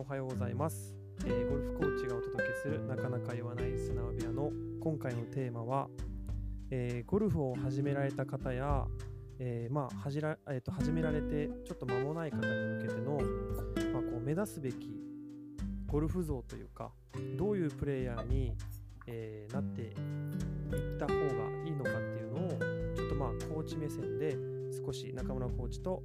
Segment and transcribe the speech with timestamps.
[0.00, 0.94] おはようございます、
[1.26, 5.88] えーゴルフコーチがお届けするなかなか言わない素直部屋の今回のテーマは、
[6.70, 8.86] えーゴルフを始められた方や、
[9.38, 13.12] えーまあはじらえーと始められてちょっと間もない方に向けての、
[13.92, 14.90] まあ、こう目指すべき
[15.86, 16.92] ゴルフ像というか
[17.36, 18.54] どういうプレイヤーに、
[19.06, 21.20] えなっていった方が
[21.66, 22.48] いいのかっていうのを
[22.96, 24.34] ちょっとまあコーチ目線で
[24.82, 26.02] 少し中村コーチと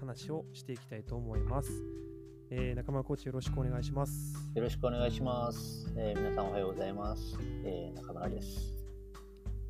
[0.00, 1.70] 話をしていきたいと思います。
[2.50, 4.34] えー中村コーチよろしくお願いします。
[4.54, 5.92] よろしくお願いします。
[5.96, 7.36] えー皆さんおはようございます。
[7.64, 8.74] えー中村です。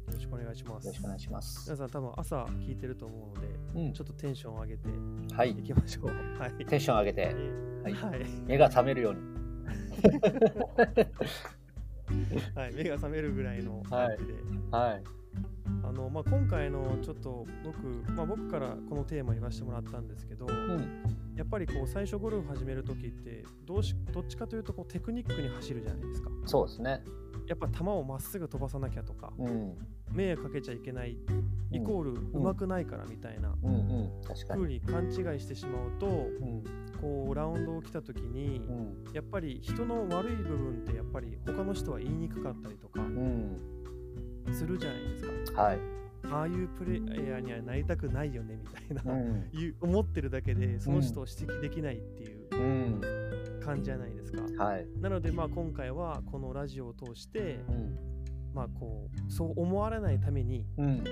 [0.06, 0.86] よろしくお願いします。
[0.86, 1.64] よろしくお願いします。
[1.70, 4.88] 皆さん多分朝聞いてると思うので、うんちょっとテンションを上げて
[5.34, 5.62] はいい。
[5.62, 6.06] きましょう。
[6.38, 6.52] はい。
[6.66, 7.34] テンション上げて、
[7.82, 7.94] はい。
[7.94, 8.20] はい。
[8.46, 9.20] 目が覚めるように。
[12.54, 14.34] はい目が覚めるぐらいの感じで。
[14.70, 14.98] はい。
[14.98, 15.04] あの
[16.16, 21.36] まあ、今回のちょっと僕、まあ、僕からこのテーマ言わせてもらったんですけど、うん。
[21.36, 26.30] やっぱりこう最初ゴルフ始めるときってどうしどっちかというとこうテクニックに走るじゃないですか。
[26.46, 27.02] そうですね。
[27.46, 29.74] やっぱ球をまっすぐ飛ばさなきゃとか、うん。
[30.10, 31.18] 迷惑かけちゃいけない
[31.70, 34.08] イコールうまくないからみたいな風に。
[34.68, 36.64] に勘違いしてしまうとうん。
[36.98, 39.12] こうラウンドを来た時にうん。
[39.12, 43.60] やっぱり人の悪い部分ってやっぱり他の人は言いにくかったりとかうん。
[44.50, 45.62] するじゃないですか。
[45.62, 45.96] はい。
[46.24, 49.48] ああいうプレイヤーにはなりたくないよねみたいな、うん。
[49.52, 53.00] いう思ってるだけでその人を指摘できないっていううん。
[53.60, 54.64] 感じじゃないですか。
[54.64, 54.86] はい。
[55.00, 57.98] なのでまあ今回はこのラジオを通してうん。
[58.54, 61.04] まあこうそう思われないためにうん。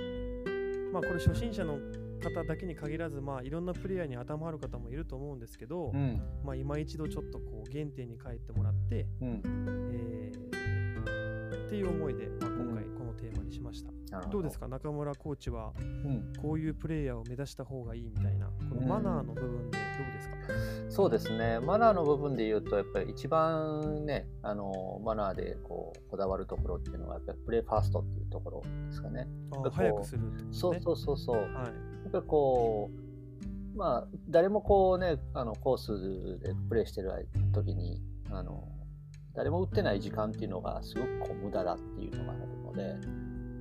[0.93, 1.79] まあこれ初心者の
[2.23, 6.21] 方だけに限らずまあいろんなプレイヤーに頭ある方もいると思うんですけど、うん。
[6.45, 9.43] まあ今一度ちょっとこう原点に帰ってもらって、うん。
[9.93, 10.65] えー
[11.67, 13.91] っていう思いで、まあ、今回このテーマにしました。
[14.15, 14.69] なるほどうですか？
[14.69, 16.33] 中村コーチはうん。
[16.41, 20.37] こういうプレイヤーを目指した方がいいみたいなこのマナーの部分でどうですか、
[20.91, 21.61] そうですね。
[21.61, 29.29] マナーの部分で言うと、やっぱり一番ね、あの、マナーでこう、こだわるところっていうのは、やっぱりプレイファーストっていうところですかね。
[29.53, 30.29] あ早くするね。
[30.51, 31.37] そうそうそうそう。
[31.37, 31.47] はい。
[31.47, 31.63] や
[32.09, 32.91] っぱりこ
[33.75, 38.01] う、まあ、誰もこうね、あのコースでプレーしてる時に、
[38.31, 38.69] あの、
[39.35, 42.97] 誰も打ってない時間っていうのがすごくこう無駄だっていうのがあるので、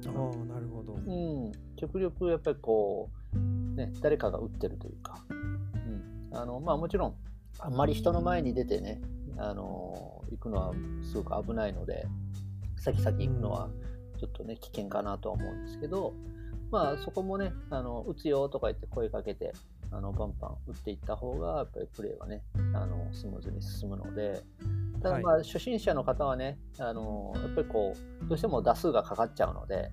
[0.10, 0.94] ああ、なるほど。
[0.94, 7.16] うん、極力やっぱりこう、ね、誰かが打ってるというか、うん、あの、まあもちろん、
[7.60, 9.02] あんまり人の前に出てね、
[9.38, 12.06] あの、行くのはすごく危ないので、
[12.78, 13.70] 先々行くのは
[14.20, 16.14] ちょっとね、危険かなとは思うんですけど、
[16.72, 19.54] まあそこもね、あの、打つよとか言って声かけて、
[19.92, 22.42] あの、バンバン打っていった方が、やっぱりプレーはね、
[22.74, 24.42] あの、スムーズに進むので、
[25.04, 29.92] ただまあ、初心者の方はね、あの、やっぱりこう、どうしても打数がかかっちゃうので、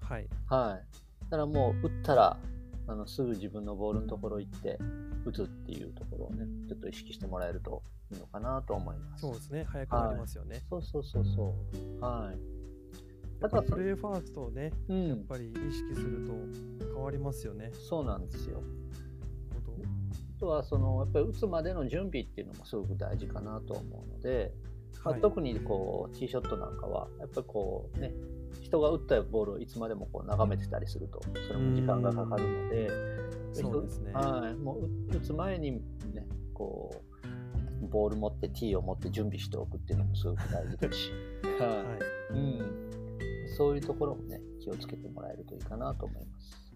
[0.00, 0.28] はい。
[0.46, 1.30] はい。
[1.30, 2.36] だからもう打ったら、
[2.88, 4.76] あのすぐ自分のボールのところ行って
[5.24, 9.20] 打つっていうところをね、ちょっと意識してもらえるといいのかなと思います。
[9.20, 9.64] そうですね。
[9.68, 10.62] 早くなりますよね。
[10.68, 11.54] そうそうそうそ
[12.00, 12.04] う。
[12.04, 12.38] はい。
[13.44, 16.32] あとはプレイファーストをね、うん、やっぱり意識すると
[16.94, 17.70] 変わりますよね。
[17.88, 18.62] そうなんですよ。
[20.42, 24.52] とはそのやっぱり打つまでの準備っていうのもすごく大事かなと思うので、
[25.04, 25.20] まあはい。
[25.20, 28.12] 特にこうティーショットなんかはやっぱりこうね
[28.60, 32.90] 人が打ったボールをいつまでもこう眺めてたりするとそれも時間がかかるので、
[33.54, 34.12] そうですね。
[34.12, 35.80] はい、もう打打つ前にね、
[36.54, 37.02] こ
[37.82, 41.10] う、ボール持って、ティーを持って準備しておくっていうのもすごく大事ですし、
[41.60, 42.34] ははい。
[42.34, 46.71] うん、そういうところもね、気をつけてもらえるといいかなと思います。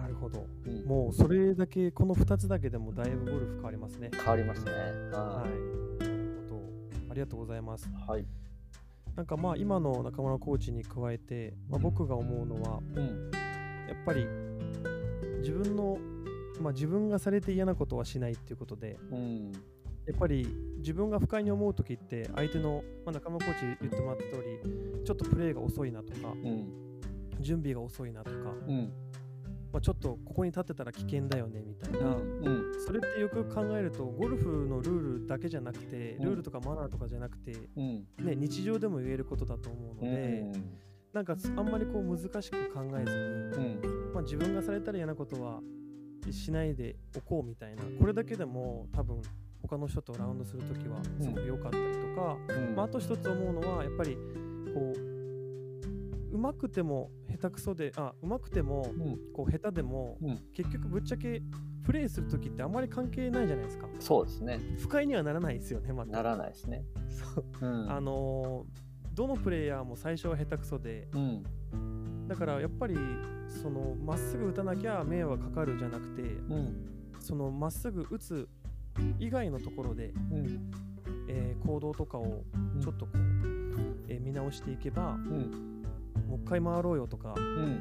[0.00, 0.02] い。
[0.02, 0.46] なるほど。
[0.66, 4.10] うん、もうそれだけ、この2つだけでもだいぶゴルフ変わりますね。
[4.12, 4.72] 変わりますね。
[5.12, 5.42] は。
[5.42, 5.50] はい
[6.04, 6.62] なるほど。
[7.10, 7.88] ありがとうございます。
[7.88, 8.10] い。
[8.10, 8.26] はい。
[9.16, 13.30] なんかまあ今の中村コーチに加えて、まあ、僕が思うのは、うん。
[13.88, 14.26] やっぱり
[15.38, 15.98] 自分の、
[16.60, 19.52] まあ、自分がされて嫌なことはしないっていうことで、うん。
[20.06, 20.46] やっぱり
[20.78, 26.84] 自分が不快に思う時って相手の、まあ、中村コーチ言ってもらった通りちょっとプレーが遅いなとかうん。
[27.40, 28.36] 準備が遅いなとか、
[28.66, 28.92] うん。
[29.74, 32.72] まあ、ちょっとここに立ってたら危険だよねみたいな、うん。
[32.86, 38.06] それってよく考えるとゴルフのルールだけじゃなくてルールとかマナーとかじゃなくて、うん。
[38.20, 40.52] ね、日常でも言えることだと思うので、
[41.12, 44.12] なんかあんまりこう難しく考えずに、うん。
[44.14, 45.58] まあ、自分がされたら嫌なことは
[46.30, 49.20] しないでおこうみたいなこれだけでも多分
[49.60, 52.76] 他の人とラウンドするときはすごく良かったりとか、うん。
[52.76, 54.16] まあ、あと一つ思うのはやっぱり
[54.72, 57.10] こううまくても
[57.44, 59.18] 下手くそであうまくてもうん。
[59.32, 61.42] こう下手でも、うん結局ぶっちゃけ
[61.84, 64.58] プレイするときってあんまり関係ないじゃないですかそうですね。
[64.78, 66.84] 不快にはならないですよねまたならないですね。
[67.10, 67.90] そううん。
[67.92, 72.26] あのーどのプレイヤーも最初は下手くそでうん。
[72.26, 72.96] だからやっぱり
[73.46, 76.86] そのまっすぐ打たなきゃ迷惑かかるじゃなくてうん。
[77.20, 78.48] そのまっすぐ打つ
[79.20, 80.70] 以外のところでうん。
[81.28, 82.42] えー行動とかを
[82.82, 83.16] ちょっとこう、
[84.08, 85.73] えー見直していけば、うん
[86.34, 87.80] もう一回回ろうよとかうん。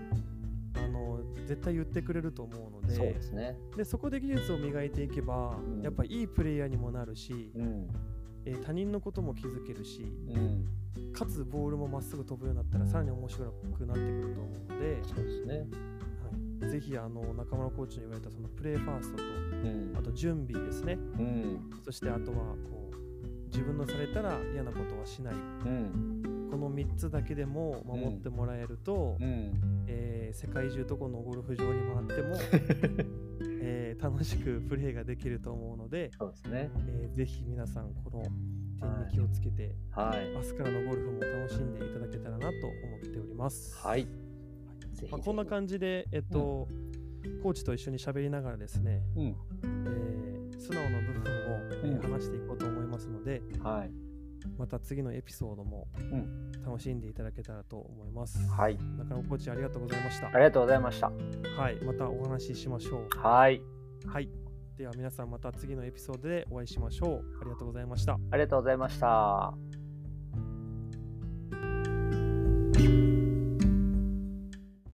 [0.76, 3.58] あの絶対言ってくれると思うのでそうですね。
[3.76, 5.82] でそこで技術を磨いていけば、うん。
[5.82, 7.88] やっぱいいプレイヤーにもなるし、うん。
[8.46, 10.68] えー他人のことも気づけるしうん。
[11.14, 13.46] かつボールもまっすぐ飛ぶようになったらさらに面白
[13.78, 15.68] くなってくると思うので、そうですね。
[16.62, 19.26] はい、ぜひあの中村コーチに言われたそのプレーファーストとう
[19.94, 19.96] ん。
[19.98, 20.94] あと準備ですね。
[20.94, 21.70] うん。
[21.84, 22.38] そしてあとは
[22.70, 25.34] こう自分のされたら嫌なことはしない。
[25.34, 25.38] う
[25.70, 26.23] ん
[26.86, 29.86] 3つだけでも守ってもらえると、うん。
[29.88, 32.36] えー世界中どこのゴルフ場に回っても、
[33.62, 36.72] えー楽しくプレーができると思うので、そうですね。
[36.88, 40.34] えーぜひ皆さんこの点に気をつけて、はい。
[40.34, 43.76] 明日からのゴルフも楽しんでいただけたらなと思っております。
[43.78, 44.08] はい。
[45.12, 46.68] まあ、こんな感じで、えっと
[47.42, 49.24] コーチと一緒に喋りながらですね、うん。
[49.26, 52.00] えー素直な部分を、えーうん。
[52.14, 53.92] 話していこうと思いますので、はい
[54.58, 58.40] また次のエピソードもん楽しんでいただけたらと思います。
[58.50, 60.28] はい中野コーチありがとうございました。
[60.28, 61.12] ありがとうございました
[61.58, 63.18] はい、またお話ししましょう。
[63.18, 63.62] はい
[64.06, 64.30] はい。
[64.78, 67.24] では皆さんまた次のエピソードでお会いしましょう。
[67.42, 68.14] ありがとうございました。
[68.32, 69.83] ありがとうございました